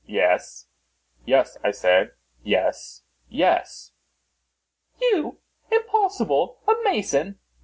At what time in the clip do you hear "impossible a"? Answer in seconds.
5.71-6.73